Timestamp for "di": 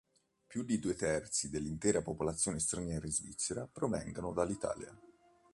0.63-0.79